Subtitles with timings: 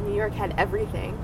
[0.00, 1.16] New York had everything.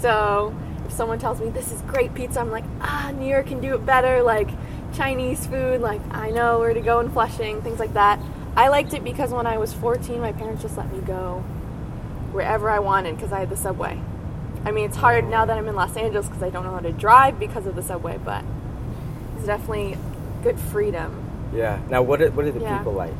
[0.00, 0.54] So
[0.86, 3.74] if someone tells me this is great pizza, I'm like, ah, New York can do
[3.74, 4.22] it better.
[4.22, 4.48] Like
[4.94, 8.18] Chinese food, like I know where to go in Flushing, things like that.
[8.56, 11.40] I liked it because when I was 14, my parents just let me go
[12.32, 14.00] wherever I wanted because I had the subway.
[14.64, 16.80] I mean, it's hard now that I'm in Los Angeles because I don't know how
[16.80, 18.44] to drive because of the subway, but
[19.36, 19.96] it's definitely
[20.42, 21.24] good freedom.
[21.54, 21.78] Yeah.
[21.88, 22.78] Now, what are, what are the Yeah.
[22.78, 23.12] people like?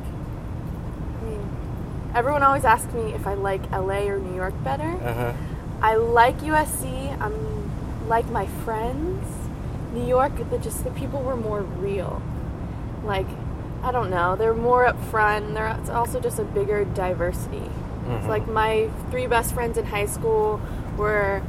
[2.15, 4.91] Everyone always asks me if I like LA or New York better.
[5.05, 5.33] Uh huh.
[5.83, 7.17] I like USC.
[7.21, 9.25] I'm like my friends.
[9.93, 12.21] New York, the just the people were more real.
[13.05, 13.27] Like,
[13.83, 15.55] I don't know, they're more upfront.
[15.55, 17.63] There's also just a bigger diversity.
[18.11, 18.29] It's Mhm.
[18.29, 20.61] like my three best friends in high school
[20.97, 21.43] were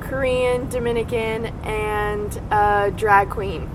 [0.00, 3.68] Korean, Dominican, and a drag queen.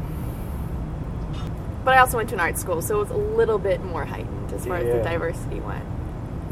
[1.83, 4.05] But I also went to an art school, so it was a little bit more
[4.05, 5.83] heightened as far as the diversity went.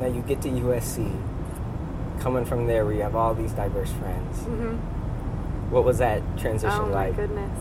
[0.04, 1.10] Now you get to USC,
[2.20, 4.40] coming from there where you have all these diverse friends.
[4.42, 4.76] hmm
[5.72, 7.14] What was that transition like?
[7.14, 7.60] Oh my goodness.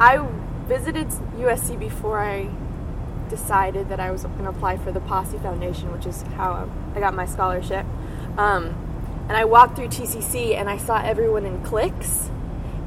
[0.00, 0.26] I
[0.66, 2.48] visited USC before I
[3.28, 7.00] decided that I was going to apply for the Posse Foundation, which is how I
[7.00, 7.84] got my scholarship.
[8.38, 8.74] Um,
[9.28, 12.30] and I walked through TCC and I saw everyone in cliques.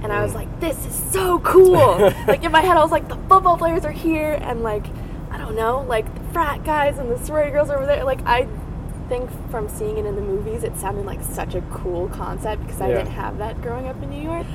[0.02, 0.36] And I was Mm.
[0.42, 1.98] like, this is so cool.
[2.28, 4.40] like in my head, I was like, the football players are here.
[4.42, 4.86] And like,
[5.46, 8.04] don't know, like the frat guys and the sorority girls over there.
[8.04, 8.48] Like, I
[9.08, 12.82] think from seeing it in the movies, it sounded like such a cool concept because
[12.82, 12.98] I Yeah.
[12.98, 14.48] didn't have that growing up in New York.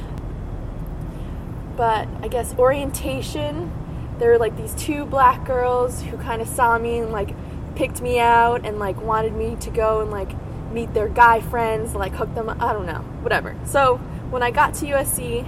[1.77, 3.71] But I guess orientation,
[4.19, 7.35] there were like these two black girls who kind of saw me and like
[7.75, 10.31] picked me out and like wanted me to go and like
[10.73, 12.61] meet their guy friends, like hook them up.
[12.61, 13.55] I don't know, whatever.
[13.65, 13.97] So
[14.31, 15.47] when I got to USC,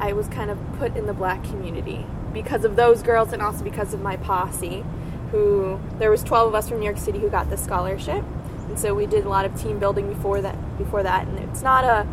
[0.00, 3.64] I was kind of put in the black community because of those girls and also
[3.64, 4.84] because of my posse
[5.30, 8.22] who there was 12 of us from New York City who got the scholarship.
[8.68, 11.62] And so we did a lot of team building before that before that and it's
[11.62, 12.06] not a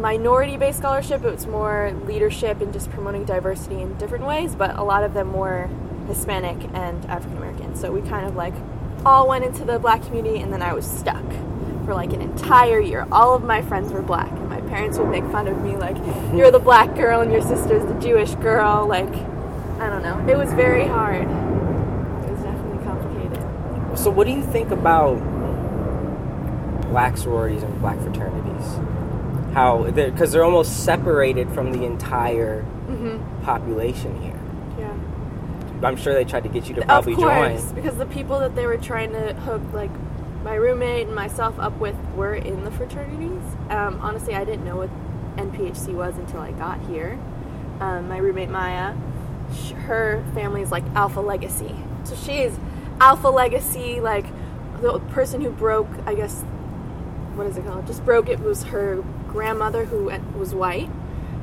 [0.00, 4.82] minority based scholarship, it's more leadership and just promoting diversity in different ways, but a
[4.82, 5.68] lot of them were
[6.08, 7.76] Hispanic and African American.
[7.76, 8.54] So we kind of like
[9.04, 11.24] all went into the black community and then I was stuck
[11.84, 13.06] for like an entire year.
[13.12, 14.30] All of my friends were black
[14.70, 15.96] parents would make fun of me like
[16.34, 19.08] you're the black girl and your sister's the Jewish girl like
[19.80, 20.18] I don't know.
[20.30, 21.22] It was very hard.
[21.22, 23.98] It was definitely complicated.
[23.98, 25.14] So, what do you think about
[26.90, 28.66] black sororities and black fraternities?
[29.54, 33.20] How, because they're, they're almost separated from the entire Mhm.
[33.42, 34.38] population here.
[34.78, 34.92] Yeah.
[35.86, 37.74] I'm sure they tried to get you to probably of course, join.
[37.74, 39.90] because the people that they were trying to hook, like
[40.42, 43.42] my roommate and myself, up with were in the fraternities.
[43.68, 44.90] Um, honestly, I didn't know what
[45.36, 47.18] NPHC was until I got here.
[47.80, 48.94] Um, my roommate Maya,
[49.86, 51.74] her family is like Alpha Legacy,
[52.04, 52.58] so she's
[53.00, 54.00] Alpha Legacy.
[54.00, 54.26] Like
[54.80, 56.42] the person who broke, I guess,
[57.34, 57.86] what is it called?
[57.86, 60.90] Just broke it was her grandmother who was white.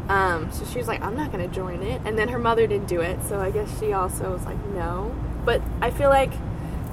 [0.09, 2.01] Um, so she was like, I'm not going to join it.
[2.05, 3.19] And then her mother didn't do it.
[3.27, 5.13] So I guess she also was like, no.
[5.43, 6.31] But I feel like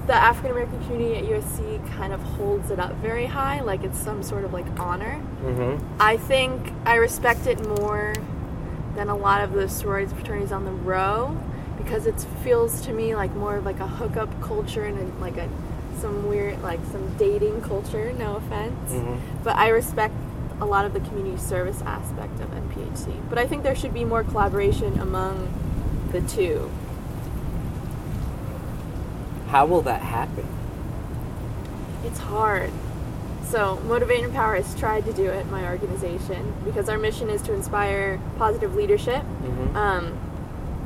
[0.06, 3.98] the African American community at USC kind of holds it up very high, like it's
[3.98, 5.20] some sort of like honor.
[5.42, 5.84] Mm-hmm.
[6.00, 8.14] I think I respect it more
[8.94, 11.36] than a lot of the sororities and fraternities on the row
[11.78, 15.36] because it feels to me like more of like a hookup culture and a, like
[15.36, 15.48] a
[16.00, 18.12] some weird like some dating culture.
[18.12, 19.18] No offense, Mhm.
[19.42, 20.14] but I respect
[20.60, 23.12] a lot of the community service aspect of NPHC.
[23.28, 25.48] But I think there should be more collaboration among
[26.12, 26.70] the two.
[29.54, 30.44] How will that happen?
[32.02, 32.72] It's hard.
[33.44, 37.40] So, Motivate and Empower has tried to do it, my organization, because our mission is
[37.42, 39.76] to inspire positive leadership Mhm.
[39.76, 40.18] um,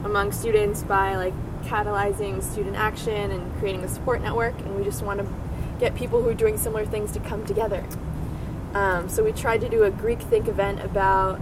[0.04, 1.32] among students by like
[1.64, 4.60] catalyzing student action and creating a support network.
[4.60, 5.26] And we just want to
[5.80, 7.84] get people who are doing similar things to come together.
[8.74, 11.40] Um, so we tried to do a Greek Think event about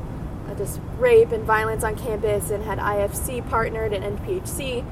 [0.48, 4.84] uh, just rape and violence on campus, and had IFC partnered and NPHC.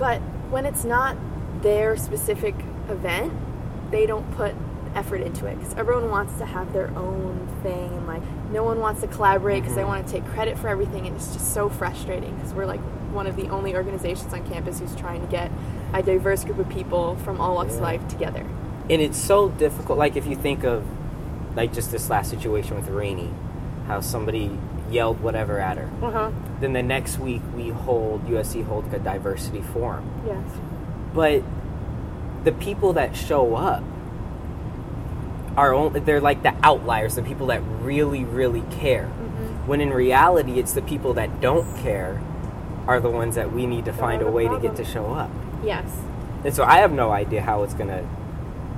[0.00, 0.20] But
[0.50, 1.16] when it's not
[1.64, 2.54] their specific
[2.88, 3.32] event,
[3.90, 4.54] they don't put
[4.94, 8.22] effort into it because everyone wants to have their own thing and like
[8.52, 9.88] no one wants to collaborate because they Mhm.
[9.88, 12.78] want to take credit for everything and it's just so frustrating because we're like
[13.12, 15.50] one of the only organizations on campus who's trying to get
[15.92, 17.86] a diverse group of people from all walks of Yeah.
[17.86, 18.44] life together
[18.88, 19.98] and it's so difficult.
[19.98, 20.84] Like if you think of,
[21.56, 23.30] like just this last situation with Rini,
[23.88, 24.56] how somebody
[24.90, 25.88] yelled whatever at her.
[26.02, 26.30] uh-huh
[26.60, 30.38] Then the next week we hold USC holds a diversity forum, yes
[31.14, 31.42] but
[32.44, 33.82] the people that show up
[35.56, 39.04] are only they're like the outliers, the people that really really care.
[39.06, 39.66] mm-hmm.
[39.68, 42.20] When in reality, it's the people that don't care
[42.86, 45.30] are the ones that we need to find a way to get to show up.
[45.64, 45.86] yes
[46.44, 48.02] And so I have no idea how it's gonna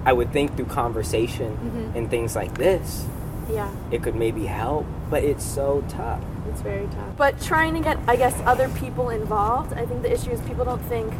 [0.04, 1.96] I would think through conversation Mhm.
[1.98, 3.06] and things like this,
[3.50, 3.68] Yeah.
[3.90, 4.86] it could maybe help.
[5.10, 6.20] But it's so tough.
[6.48, 7.16] It's very tough.
[7.16, 10.64] But trying to get, I guess, other people involved, I think the issue is people
[10.64, 11.12] don't think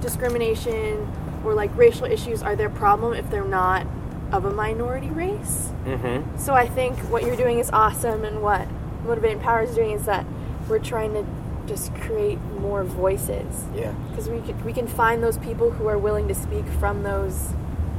[0.00, 1.10] discrimination
[1.44, 3.86] or like racial issues are their problem if they're not
[4.32, 5.70] of a minority race.
[5.84, 6.36] Mm-hmm.
[6.38, 8.66] So I think what you're doing is awesome, and what
[9.06, 10.26] Motivate and Empower is doing is that
[10.68, 11.24] we're trying to
[11.66, 13.92] just create more voices Yeah.
[14.10, 17.52] because we can, we can find those people who are willing to speak from those,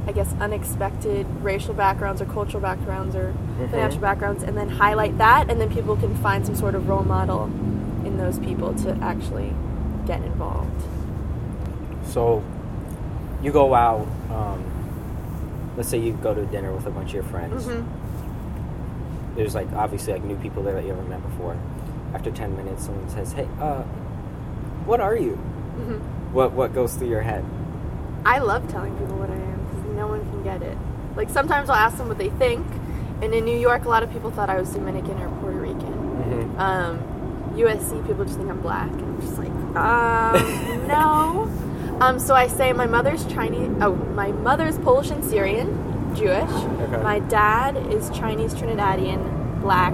[0.06, 3.70] I guess, unexpected racial backgrounds or cultural backgrounds or Mhm.
[3.70, 7.04] financial backgrounds, and then highlight that, and then people can find some sort of role
[7.04, 7.44] model
[8.04, 9.52] in those people to actually
[10.06, 10.82] get involved.
[12.10, 12.42] So
[13.42, 14.06] you go out.
[14.30, 14.64] Um,
[15.76, 17.66] let's say you go to dinner with a bunch of your friends.
[17.66, 19.36] Mm-hmm.
[19.36, 21.56] There's like obviously like new people there that you haven't met before.
[22.12, 23.82] After ten minutes, someone says, "Hey, uh,
[24.84, 26.34] what are you?" Mm-hmm.
[26.34, 27.44] What what goes through your head?
[28.26, 30.76] I love telling people what I am because no one can get it.
[31.16, 32.66] Like sometimes I'll ask them what they think,
[33.22, 35.94] and in New York, a lot of people thought I was Dominican or Puerto Rican.
[35.94, 36.60] Mm-hmm.
[36.60, 36.98] Um,
[37.54, 41.69] USC people just think I'm black, and I'm just like, um, no.
[42.00, 43.70] Um, so I say my mother's Chinese.
[43.80, 46.50] Oh, my mother's Polish and Syrian, Jewish.
[46.50, 47.02] Okay.
[47.02, 49.92] My dad is Chinese Trinidadian, black,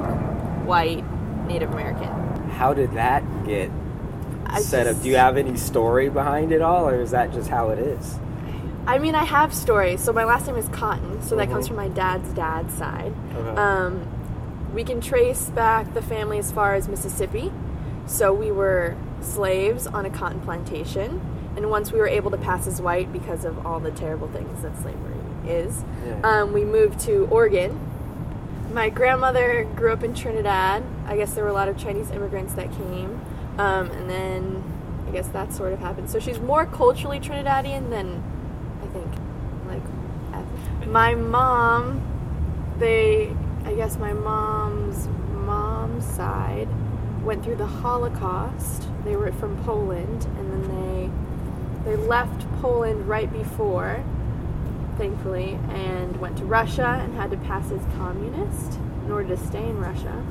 [0.64, 1.04] white,
[1.46, 2.08] Native American.
[2.50, 3.70] How did that get
[4.46, 5.02] I set up?
[5.02, 8.18] Do you have any story behind it all, or is that just how it is?
[8.86, 10.00] I mean, I have stories.
[10.00, 11.52] So my last name is Cotton, so that Mhm.
[11.52, 13.12] comes from my dad's dad's side.
[13.36, 13.60] Okay.
[13.60, 14.02] Um,
[14.72, 17.52] we can trace back the family as far as Mississippi.
[18.06, 21.20] So we were slaves on a cotton plantation,
[21.56, 24.62] and once we were able to pass as white because of all the terrible things
[24.62, 25.14] that slavery
[25.46, 26.20] is, Yeah.
[26.42, 27.78] um, we moved to Oregon.
[28.72, 30.82] My grandmother grew up in Trinidad.
[31.06, 33.20] I guess there were a lot of Chinese immigrants that came,
[33.58, 34.62] um, and then
[35.08, 36.10] I guess that sort of happened.
[36.10, 38.22] So she's more culturally Trinidadian than
[38.82, 39.06] I think,
[39.68, 42.02] like my mom.
[42.78, 45.08] They, I guess, my mom's
[45.46, 46.68] mom's side
[47.24, 48.86] went through the Holocaust.
[49.04, 50.95] They were from Poland, and then they
[51.86, 54.04] they left Poland right before
[54.96, 59.62] thankfully, and went to Russia and had to pass as communist in order to stay
[59.62, 60.24] in Russia.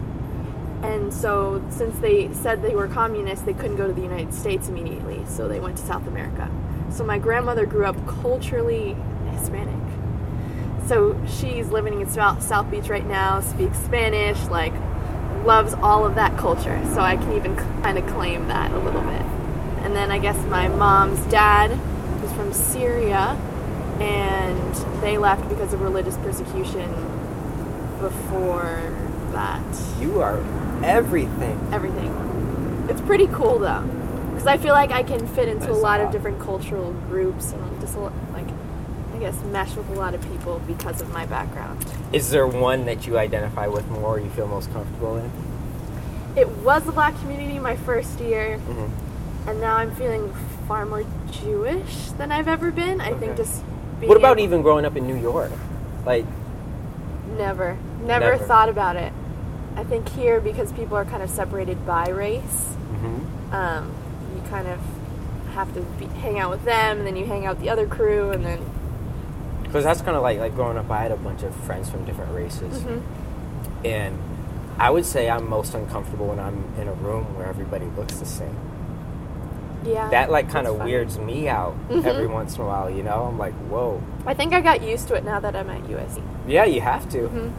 [0.83, 4.67] And so, since they said they were communists, they couldn't go to the United States
[4.67, 6.49] immediately, so they went to South America.
[6.91, 8.95] So, my grandmother grew up culturally
[9.31, 9.73] Hispanic.
[10.87, 14.73] So, she's living in South South Beach right now, speaks Spanish, like,
[15.45, 16.79] loves all of that culture.
[16.93, 19.34] So, I can even kind of claim that a little bit.
[19.85, 21.69] And then I guess my mom's dad
[22.21, 23.37] was from Syria,
[23.99, 26.91] and they left because of religious persecution
[28.01, 28.91] before
[29.31, 29.63] that.
[29.99, 30.39] You are
[30.83, 31.69] everything.
[31.71, 32.87] Everything.
[32.89, 33.81] It's pretty cool though,
[34.31, 37.79] because I feel like I can fit into a lot of different cultural groups and
[37.79, 38.47] just like,
[39.13, 41.85] I guess, mesh with a lot of people because of my background.
[42.11, 45.31] Is there one that you identify with more, or you feel most comfortable in?
[46.35, 49.01] It was the black community my first year, Mm-hmm.
[49.47, 50.33] And now I'm feeling
[50.67, 53.01] far more Jewish than I've ever been.
[53.01, 53.63] I think just.
[53.99, 55.51] Being What about able- even growing up in New York?
[56.05, 56.25] Like,
[57.37, 57.77] Never.
[58.03, 58.37] Never, Never.
[58.37, 59.11] thought about it.
[59.75, 62.75] I think here, because people are kind of separated by race,
[63.51, 63.91] um,
[64.35, 64.79] you kind of
[65.53, 67.87] have to be, hang out with them, and then you hang out with the other
[67.87, 68.59] crew, and then.
[69.63, 70.89] because that's kind of like like growing up.
[70.89, 73.01] I had a bunch of friends from different races, Mhm.
[73.83, 74.17] and
[74.79, 78.25] I would say I'm most uncomfortable when I'm in a room where everybody looks the
[78.25, 78.55] same.
[79.85, 80.09] Yeah.
[80.09, 82.05] That like kind of weirds me out Mhm.
[82.05, 82.89] every once in a while.
[82.89, 84.01] You know, I'm like, whoa.
[84.25, 86.21] I think I got used to it now that I'm at USC.
[86.47, 87.17] Yeah, you have to.
[87.29, 87.33] Mhm.
[87.33, 87.51] You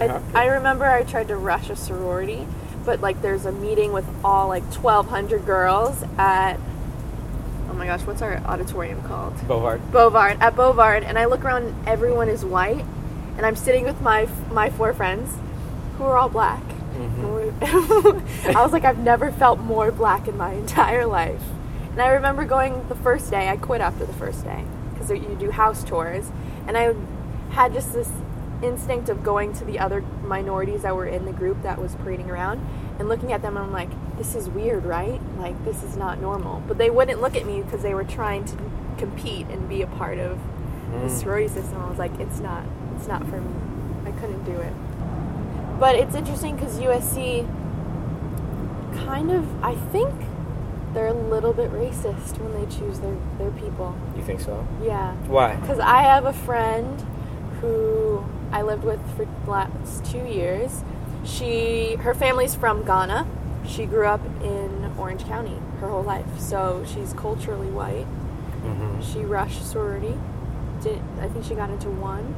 [0.00, 0.38] I, have to.
[0.38, 2.46] I remember I tried to rush a sorority,
[2.84, 6.54] but like there's a meeting with all like 1,200 girls at.
[7.70, 9.34] Oh my gosh, what's our auditorium called?
[9.48, 9.80] Bovard.
[9.92, 12.84] Bovard at Bovard, and I look around, and everyone is white,
[13.36, 15.36] and I'm sitting with my my four friends,
[15.98, 16.62] who are all black.
[17.08, 18.56] Mm-hmm.
[18.56, 21.42] I was like, I've never felt more black in my entire life.
[21.92, 23.48] And I remember going the first day.
[23.48, 26.30] I quit after the first day because you do house tours,
[26.66, 26.94] and I
[27.50, 28.08] had just this
[28.62, 32.30] instinct of going to the other minorities that were in the group that was parading
[32.30, 32.60] around
[32.98, 33.56] and looking at them.
[33.56, 33.88] And I'm like,
[34.18, 35.20] this is weird, right?
[35.38, 36.62] Like this is not normal.
[36.68, 38.56] But they wouldn't look at me because they were trying to
[38.98, 41.10] compete and be a part of the Mm.
[41.20, 41.80] sorority system.
[41.80, 42.64] I was like, it's not,
[42.96, 43.54] it's not for me.
[44.06, 44.72] I couldn't do it.
[45.80, 47.46] But it's interesting because USC
[49.06, 50.14] kind of, I think
[50.92, 53.96] they're a little bit racist when they choose their, their people.
[54.14, 54.68] You think so?
[54.82, 55.14] Yeah.
[55.26, 55.56] Why?
[55.56, 57.00] Because I have a friend
[57.62, 58.22] who
[58.52, 60.84] I lived with for the last two years.
[61.24, 63.26] She, her family's from Ghana.
[63.66, 68.06] She grew up in Orange County her whole life, so she's culturally white.
[68.64, 69.00] Mm-hmm.
[69.00, 70.18] She rushed sorority,
[70.82, 71.00] did.
[71.20, 72.34] I think she got into one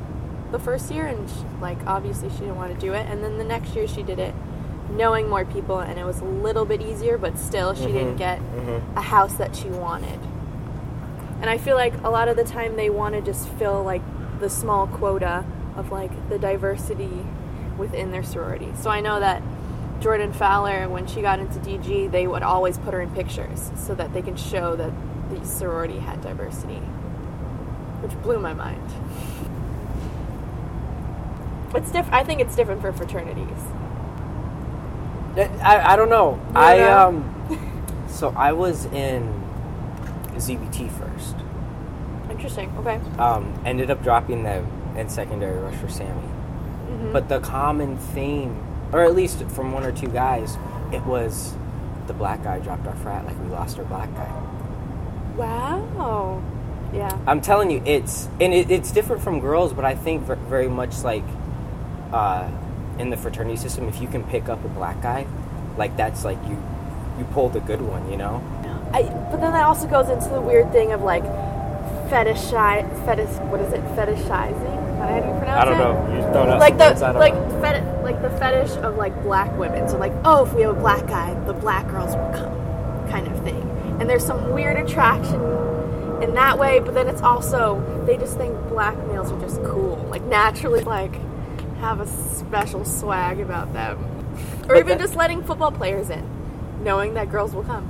[0.52, 3.06] the first year, and sh like obviously she didn't want to do it.
[3.08, 4.34] And then the next year she did it,
[4.90, 8.38] knowing more people, and it was a little bit easier, but still she didn't get
[8.40, 8.96] Mm-hmm.
[8.98, 10.18] a house that she wanted.
[11.40, 14.02] And I feel like a lot of the time they want to just fill like
[14.38, 15.44] the small quota
[15.76, 17.24] of like the diversity
[17.78, 18.70] within their sorority.
[18.80, 19.42] So I know that
[20.00, 23.94] Jordan Fowler, when she got into DG, they would always put her in pictures so
[23.94, 24.92] that they can show that
[25.30, 26.80] the sorority had diversity,
[28.02, 28.82] which blew my mind.
[31.74, 33.58] It's diff- I think it's different for fraternities.
[35.36, 36.34] I, I don't know.
[36.52, 37.08] You I know?
[37.08, 37.68] um.
[38.08, 39.42] So I was in
[40.34, 41.34] ZBT first.
[42.30, 42.70] Interesting.
[42.78, 43.00] Okay.
[43.18, 46.10] Um, ended up dropping them in secondary rush for Sammy.
[46.10, 47.12] Mm-hmm.
[47.12, 48.62] But the common theme,
[48.92, 50.58] or at least from one or two guys,
[50.92, 51.54] it was
[52.06, 54.30] the black guy dropped our frat, like we lost our black guy.
[55.36, 56.42] Wow.
[56.92, 57.18] Yeah.
[57.26, 61.02] I'm telling you, it's and it, it's different from girls, but I think very much
[61.02, 61.24] like
[62.12, 62.48] uh,
[62.98, 65.26] in the fraternity system, if you can pick up a black guy,
[65.76, 66.62] like that's like you
[67.18, 68.42] you pulled a good one, you know.
[68.92, 71.24] I, but then that also goes into the weird thing of like
[72.10, 73.30] fetishize, fetish.
[73.50, 73.80] What is it?
[73.96, 74.82] Fetishizing.
[74.92, 75.48] Is that how you pronounce it?
[75.48, 75.78] I don't it?
[75.78, 76.14] know.
[76.14, 76.58] You don't know.
[76.58, 77.60] Like the I don't like know.
[77.62, 79.88] feti- like the fetish of like black women.
[79.88, 83.26] So like, oh, if we have a black guy, the black girls will come, kind
[83.26, 83.60] of thing.
[84.00, 85.40] And there's some weird attraction
[86.22, 89.96] in that way, but then it's also they just think black males are just cool,
[90.10, 91.14] like naturally, like
[91.82, 93.98] have a special swag about them,
[94.62, 96.24] or But even that- just letting football players in,
[96.84, 97.88] knowing that girls will come.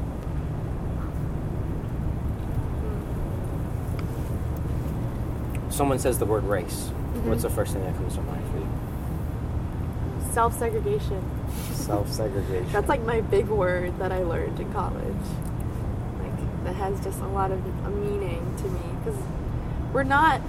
[5.69, 6.91] Someone says the word race.
[6.91, 7.29] Mm-hmm.
[7.29, 8.69] What's the first thing that comes to mind for you?
[10.33, 11.23] Self segregation.
[11.73, 12.73] Self-segregation.
[12.73, 15.05] That's like my big word that I learned in college.
[16.19, 19.21] Like that has just a lot of a meaning to me because
[19.93, 20.41] we're not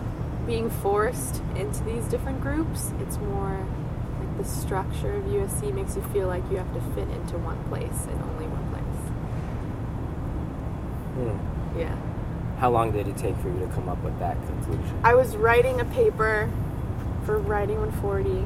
[0.45, 2.91] being forced into these different groups.
[2.99, 3.65] It's more
[4.19, 7.63] like the structure of USC makes you feel like you have to fit into one
[7.65, 8.83] place and only one place.
[11.15, 11.79] Hmm.
[11.79, 11.95] Yeah.
[12.59, 14.99] How long did it take for you to come up with that conclusion?
[15.03, 16.49] I was writing a paper
[17.25, 18.45] for Writing 140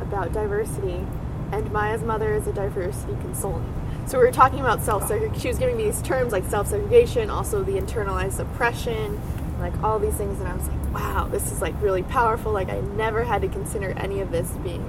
[0.00, 1.04] about diversity,
[1.52, 3.72] and Maya's mother is a diversity consultant.
[4.06, 5.40] So we were talking about self segregation.
[5.40, 9.20] She was giving me these terms like self segregation, also the internalized oppression,
[9.60, 12.52] like all these things, and I was like, wow, this is like really powerful.
[12.52, 14.84] Like I never had to consider any of this being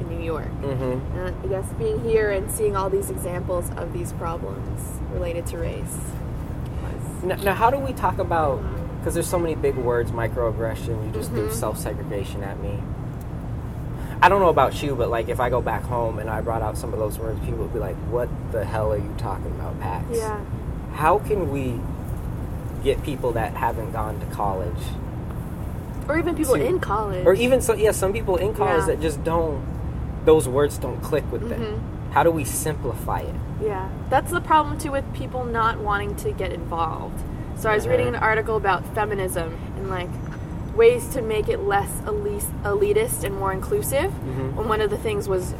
[0.00, 0.50] in New York.
[0.62, 1.18] Mm-hmm.
[1.18, 4.80] And I guess being here and seeing all these examples of these problems
[5.12, 5.98] related to race
[7.22, 8.62] Now, now, how do we talk about?
[8.98, 11.06] Because there's so many big words, microaggression.
[11.06, 11.54] You just threw Mm-hmm.
[11.54, 12.82] self-segregation at me.
[14.22, 16.62] I don't know about you, but like if I go back home and I brought
[16.62, 19.50] out some of those words, people would be like, "What the hell are you talking
[19.52, 20.40] about, Pax?" yeah.
[20.94, 21.80] How can we
[22.84, 24.82] get people that haven't gone to college,
[26.08, 27.26] Or even people To- in college.
[27.26, 28.86] or even so, yeah, some people in college Yeah.
[28.94, 29.62] that just don't,
[30.26, 31.60] those words don't click with them.
[31.60, 32.12] Mhm.
[32.12, 33.34] How do we simplify it?
[33.62, 37.18] Yeah, that's the problem too with people not wanting to get involved.
[37.56, 40.10] So I was reading an article about feminism and like
[40.76, 44.10] ways to make it less elitist and more inclusive.
[44.12, 44.58] Mhm.
[44.58, 45.54] And one of the things was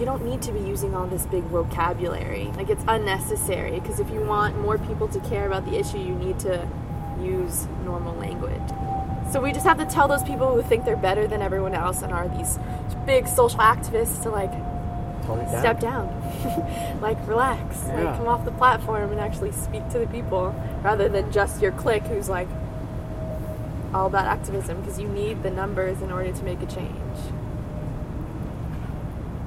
[0.00, 2.46] you don't need to be using all this big vocabulary.
[2.56, 6.14] Like it's unnecessary because if you want more people to care about the issue, you
[6.14, 6.66] need to
[7.20, 8.62] use normal language.
[9.30, 12.00] So we just have to tell those people who think they're better than everyone else
[12.02, 12.58] and are these
[13.04, 15.60] big social activists to like down.
[15.60, 16.98] step down.
[17.02, 17.76] like relax.
[17.86, 18.04] Yeah.
[18.04, 21.72] Like come off the platform and actually speak to the people rather than just your
[21.72, 22.48] clique who's like
[23.92, 27.18] all about activism because you need the numbers in order to make a change.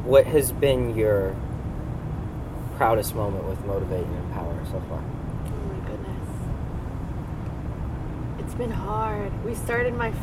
[0.03, 1.33] What has been your
[2.75, 5.01] proudest moment with Motivate and Empower so far?
[5.01, 6.29] Oh my goodness.
[8.39, 9.31] It's been hard.
[9.45, 10.15] We started my f-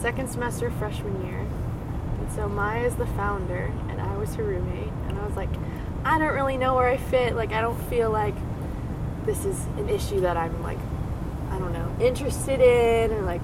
[0.00, 1.38] second semester freshman year.
[2.20, 5.50] And so Maya is the founder and I was her roommate and I was like
[6.04, 7.34] I don't really know where I fit.
[7.34, 8.34] Like I don't feel like
[9.24, 10.78] this is an issue that I'm like
[11.50, 13.40] I don't know, interested in or like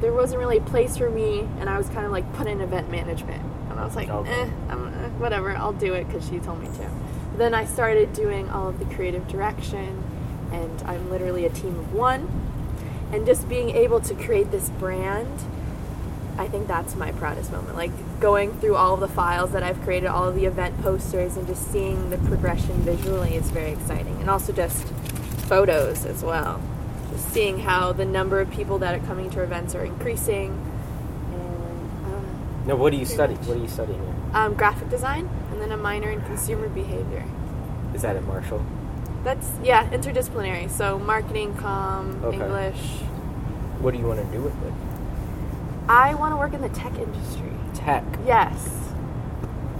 [0.00, 2.60] there wasn't really a place for me and I was kind of like put in
[2.60, 3.42] event management.
[3.70, 4.30] And I was like, Okay.
[4.30, 6.90] eh, I'm, eh, whatever, I'll do it because she told me to.
[7.36, 10.04] Then I started doing all of the creative direction,
[10.52, 12.28] and I'm literally a team of one.
[13.12, 15.40] And just being able to create this brand,
[16.38, 17.76] I think that's my proudest moment.
[17.76, 21.36] Like going through all of the files that I've created, all of the event posters,
[21.36, 24.16] and just seeing the progression visually is very exciting.
[24.20, 24.86] And also just
[25.48, 26.60] photos as well.
[27.30, 30.50] Seeing how the number of people that are coming to our events are increasing.
[31.32, 32.66] And I don't.
[32.68, 33.34] No, what do you Pretty study?
[33.34, 33.46] much.
[33.46, 34.14] What are you studying here?
[34.34, 37.24] Um, graphic design, and then a minor in consumer behavior.
[37.92, 38.64] Is that at Marshall?
[39.24, 40.70] That's yeah, interdisciplinary.
[40.70, 42.36] So marketing, com, Okay.
[42.36, 43.00] English,
[43.80, 44.72] What do you want to do with it?
[45.88, 47.50] I want to work in the tech industry.
[47.74, 48.04] Tech.
[48.26, 48.90] Yes.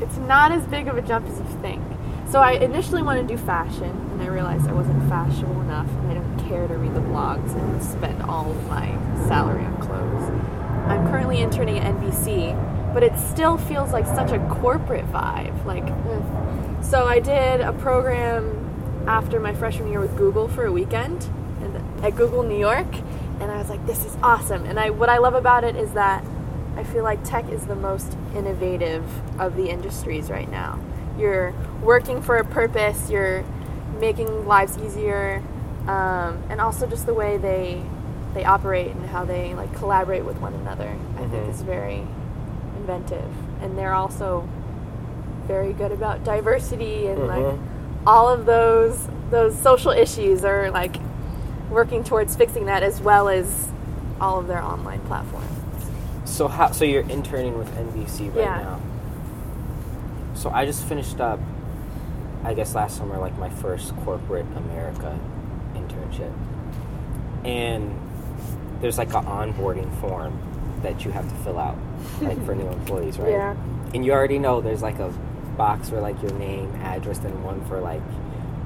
[0.00, 1.82] It's not as big of a jump as you think.
[2.28, 6.10] So I initially wanted to do fashion, and I realized I wasn't fashionable enough, and
[6.10, 8.86] I don't care to read the blogs and spend all of my
[9.26, 10.30] salary on clothes.
[10.88, 15.64] I'm currently interning at NBC, but it still feels like such a corporate vibe.
[15.64, 16.84] Like, mm.
[16.84, 21.28] so I did a program after my freshman year with Google for a weekend
[22.04, 22.86] at Google New York,
[23.40, 24.64] and I was like, this is awesome.
[24.66, 26.22] And I what I love about it is that
[26.76, 29.04] I feel like tech is the most innovative
[29.40, 30.78] of the industries right now.
[31.18, 33.10] You're working for a purpose.
[33.10, 33.42] You're
[33.98, 35.42] making lives easier,
[35.88, 37.82] um, and also just the way they
[38.34, 40.88] they operate and how they like collaborate with one another.
[41.16, 41.50] I think Mhm.
[41.50, 42.04] is very
[42.76, 43.30] inventive,
[43.62, 44.48] and they're also
[45.46, 47.58] very good about diversity and like Mhm.
[48.06, 50.96] all of those those social issues are like
[51.70, 53.68] working towards fixing that as well as
[54.20, 55.46] all of their online platforms.
[56.24, 56.70] So how?
[56.72, 58.58] So you're interning with NBC right Yeah.
[58.62, 58.78] now.
[60.34, 61.38] So I just finished up,
[62.44, 65.18] I guess last summer, like my first corporate America
[65.86, 66.32] internship,
[67.44, 67.98] and
[68.80, 70.38] there's like an onboarding form
[70.82, 71.78] that you have to fill out,
[72.20, 73.30] like for new employees, right?
[73.30, 73.56] Yeah.
[73.94, 75.08] And you already know there's like a
[75.56, 78.02] box for like your name, address, and one for like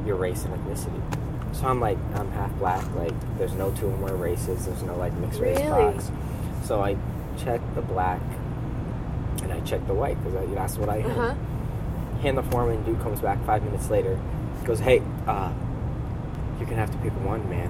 [0.06, 1.00] your race and ethnicity.
[1.54, 2.84] So I'm like, I'm half black.
[2.94, 4.66] Like, there's no two or more races.
[4.66, 5.92] There's no like mixed race Really?
[5.92, 6.10] box.
[6.64, 6.96] So I
[7.38, 8.20] checked the black,
[9.42, 11.00] and I checked the white because that's what I.
[11.02, 11.34] Uh-huh.
[12.22, 14.18] Hand the form, and dude comes back five minutes later.
[14.64, 15.52] Goes, hey, uh,
[16.58, 17.68] you're gonna have to pick one, man.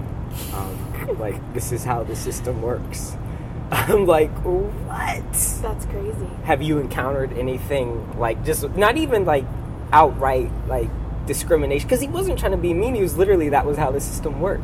[0.55, 3.17] Um, like, this is how the system works.
[3.71, 5.23] I'm like, what?
[5.63, 6.27] That's crazy.
[6.45, 9.45] have you encountered anything like just not even like
[9.93, 10.89] outright like
[11.27, 14.01] discrimination because he wasn't trying to be mean he was literally that was how the
[14.01, 14.63] system worked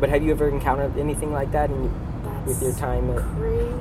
[0.00, 1.90] but have you ever encountered anything like that in,
[2.46, 3.74] with your time at, crazy.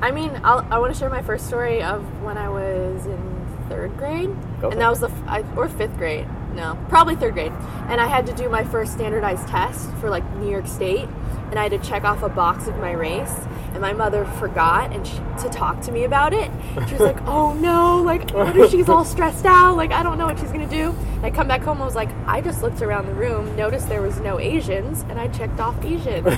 [0.00, 3.46] I mean, I'll, I want to share my first story of when I was in
[3.68, 4.30] third grade,
[4.62, 4.78] Go and it.
[4.78, 6.26] that was the f- I, or fifth grade.
[6.54, 7.52] No, probably third grade.
[7.88, 11.08] And I had to do my first standardized test for like New York State,
[11.50, 13.34] and I had to check off a box of my race.
[13.72, 16.50] And my mother forgot and she, to talk to me about it.
[16.88, 18.02] She was like, "Oh no!
[18.02, 19.76] Like, what if she's all stressed out?
[19.76, 21.80] Like, I don't know what she's gonna do." And I come back home.
[21.80, 25.20] I was like, I just looked around the room, noticed there was no Asians, and
[25.20, 26.24] I checked off Asian.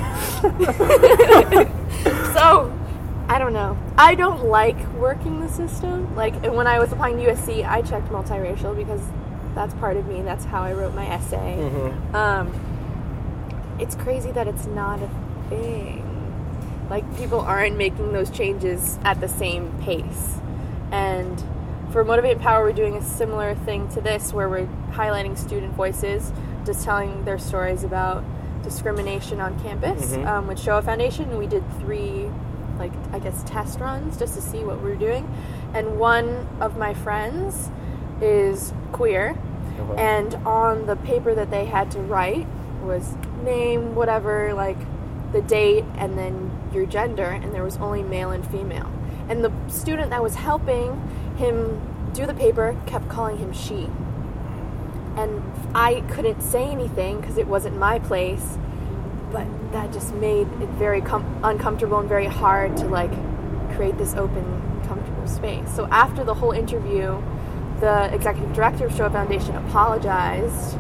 [2.35, 2.71] so
[3.29, 3.79] I don't know.
[3.97, 6.15] I don't like working the system.
[6.15, 9.01] Like when I was applying to USC, I checked multiracial because
[9.55, 10.19] that's part of me.
[10.19, 11.57] and That's how I wrote my essay.
[11.59, 12.15] Mhm.
[12.15, 12.51] Um,
[13.79, 15.09] it's crazy that it's not a
[15.49, 16.05] thing.
[16.91, 20.39] Like people aren't making those changes at the same pace.
[20.91, 21.43] And
[21.91, 26.33] for Motivate Power, we're doing a similar thing to this, where we're highlighting student voices,
[26.65, 28.23] just telling their stories about
[28.63, 30.27] discrimination on campus Mhm.
[30.27, 31.37] um, with Shoah Foundation.
[31.39, 32.31] We did three,
[32.79, 35.29] like I guess, test runs just to see what we were doing.
[35.75, 37.71] And one of my friends
[38.23, 39.31] is queer,
[39.79, 39.95] Uh-huh.
[39.95, 42.47] and on the paper that they had to write
[42.85, 44.79] was name, whatever, like
[45.33, 48.91] the date, and then your gender, and there was only male and female.
[49.29, 51.01] And the student that was helping
[51.37, 51.81] him
[52.13, 53.89] do the paper kept calling him she.
[55.17, 55.43] And
[55.75, 58.59] I couldn't say anything because it wasn't my place,
[59.31, 63.13] but that just made it very com- uncomfortable and very hard to like
[63.77, 64.45] create this open,
[64.87, 65.71] comfortable space.
[65.75, 67.21] So after the whole interview,
[67.83, 70.79] the executive director of Shoah Foundation apologized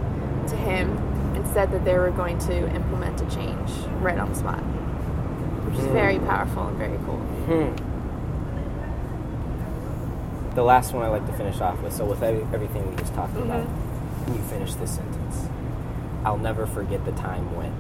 [0.48, 0.96] to him
[1.34, 4.60] and said that they were going to implement a change right on the spot,
[5.66, 5.92] which is Mm.
[5.92, 7.18] very powerful and very cool.
[7.50, 7.74] Hmm.
[10.54, 11.92] The last one I like to finish off with.
[11.92, 14.24] So with everything we just talked about, Mhm.
[14.24, 15.48] can you finish this sentence?
[16.24, 17.72] I'll never forget the time when.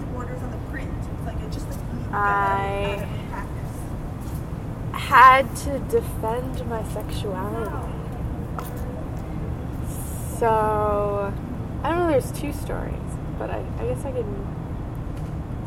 [0.00, 0.90] The borders on the print.
[1.00, 1.78] It's like it just like
[2.14, 3.18] I- out of practice.
[4.92, 7.70] Had to defend my sexuality.
[10.38, 11.32] So,
[11.82, 12.94] I don't know, there's two stories,
[13.38, 14.46] but I, I guess I can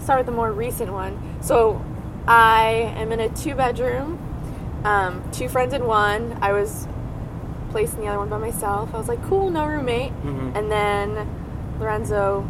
[0.02, 1.18] start with the more recent one.
[1.42, 1.84] So,
[2.28, 4.20] I am in a two bedroom,
[4.84, 6.38] um, two friends in one.
[6.42, 6.88] I was
[7.72, 8.94] placed in the other one by myself.
[8.94, 10.12] I was like, cool, no roommate.
[10.24, 10.56] Mhm.
[10.56, 11.28] And then
[11.80, 12.48] Lorenzo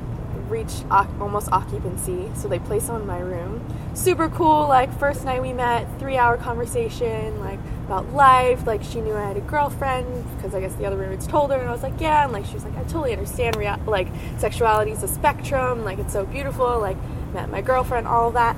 [0.50, 3.66] reached oc- almost occupancy, so they placed him in my room.
[3.94, 4.68] Super cool.
[4.68, 8.66] Like first night we met, three hour conversation, like about life.
[8.68, 11.58] Like she knew I had a girlfriend because I guess the other roommates told her,
[11.58, 12.24] and I was like, yeah.
[12.24, 13.56] And like she was like, I totally understand.
[13.56, 15.84] Rea- like sexuality is a spectrum.
[15.84, 16.80] Like it's so beautiful.
[16.80, 16.98] Like
[17.34, 18.56] met my girlfriend, all that.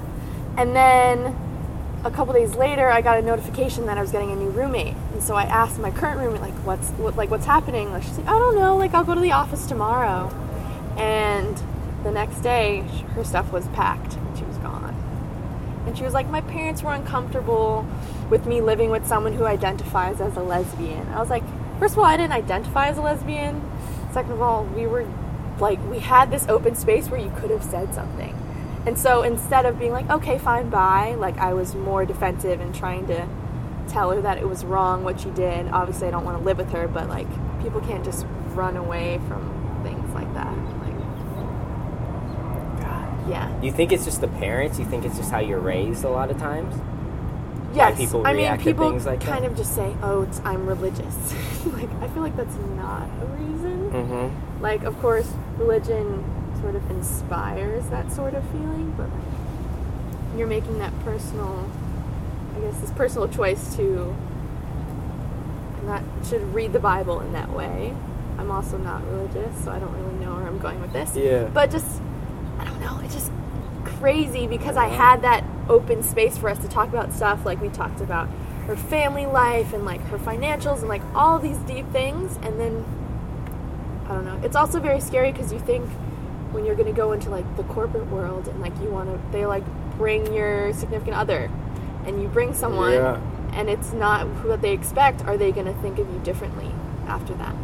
[0.57, 1.35] And then
[2.03, 4.95] a couple days later, I got a notification that I was getting a new roommate,
[5.13, 8.17] and so I asked my current roommate, like, "What's what, like what's happening?" Like she's
[8.17, 8.77] like, "I don't know.
[8.77, 10.29] Like I'll go to the office tomorrow."
[10.97, 11.61] And
[12.03, 12.81] the next day,
[13.15, 14.95] her stuff was packed and she was gone.
[15.85, 17.87] And she was like, My parents were uncomfortable
[18.29, 21.07] with me living with someone who identifies as a lesbian.
[21.09, 21.43] I was like,
[21.79, 23.61] First of all, I didn't identify as a lesbian.
[24.11, 25.05] Second of all, we were
[25.59, 28.35] like, we had this open space where you could have said something.
[28.85, 32.73] And so instead of being like, Okay, fine, bye, like I was more defensive and
[32.75, 33.27] trying to
[33.87, 35.67] tell her that it was wrong what she did.
[35.69, 37.27] Obviously, I don't want to live with her, but like,
[37.61, 40.55] people can't just run away from things like that.
[40.81, 40.97] Like,
[42.81, 43.16] God.
[43.29, 43.61] Yeah.
[43.61, 44.79] You think it's just the parents?
[44.79, 46.75] You think it's just how you're raised a lot of times?
[47.73, 49.27] Yes, people I mean people things like that?
[49.27, 51.33] kind of just say, "Oh, it's, I'm religious."
[51.65, 53.91] like I feel like that's not a reason.
[53.91, 54.61] Mm-hmm.
[54.61, 56.23] Like, of course, religion
[56.61, 61.69] sort of inspires that sort of feeling, but like, you're making that personal,
[62.55, 64.15] I guess, this personal choice to
[65.83, 67.93] not should read the Bible in that way.
[68.37, 71.15] I'm also not religious, so I don't really know where I'm going with this.
[71.15, 71.45] Yeah.
[71.45, 72.01] But just,
[72.69, 73.31] don't know, it's just
[73.85, 77.69] crazy because I had that open space for us to talk about stuff like we
[77.69, 78.27] talked about
[78.67, 82.85] her family life and like her financials and like all these deep things and then
[84.05, 84.39] I don't know.
[84.43, 85.89] It's also very scary because you think
[86.51, 89.31] when you're going to go into like the corporate world and like you want to
[89.31, 89.63] they like
[89.97, 91.49] bring your significant other
[92.05, 93.19] and you bring someone Yeah.
[93.53, 96.71] and it's not what they expect, are they going to think of you differently
[97.07, 97.55] after that?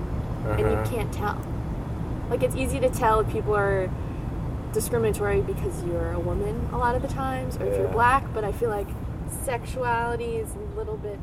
[0.45, 0.89] And you Uh-huh.
[0.89, 1.37] can't tell.
[2.29, 3.89] Like it's easy to tell if people are
[4.73, 8.43] discriminatory because you're a woman a lot of the times or if you're black, but
[8.43, 8.87] I feel like
[9.45, 11.19] sexuality is a little bit